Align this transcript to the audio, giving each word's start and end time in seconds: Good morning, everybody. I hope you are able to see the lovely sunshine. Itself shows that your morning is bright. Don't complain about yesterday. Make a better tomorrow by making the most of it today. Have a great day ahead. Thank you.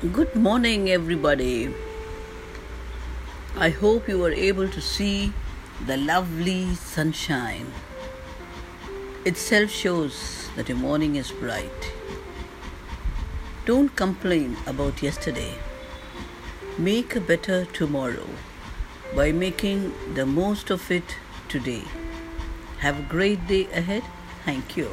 Good 0.00 0.36
morning, 0.36 0.88
everybody. 0.90 1.74
I 3.56 3.70
hope 3.70 4.06
you 4.06 4.24
are 4.24 4.30
able 4.30 4.68
to 4.68 4.80
see 4.80 5.32
the 5.86 5.96
lovely 5.96 6.76
sunshine. 6.76 7.72
Itself 9.24 9.70
shows 9.70 10.50
that 10.54 10.68
your 10.68 10.78
morning 10.78 11.16
is 11.16 11.32
bright. 11.32 11.90
Don't 13.66 13.96
complain 13.96 14.56
about 14.68 15.02
yesterday. 15.02 15.54
Make 16.78 17.16
a 17.16 17.20
better 17.20 17.64
tomorrow 17.64 18.28
by 19.16 19.32
making 19.32 19.92
the 20.14 20.26
most 20.26 20.70
of 20.70 20.92
it 20.92 21.16
today. 21.48 21.82
Have 22.86 23.00
a 23.00 23.08
great 23.10 23.48
day 23.48 23.66
ahead. 23.72 24.04
Thank 24.44 24.76
you. 24.76 24.88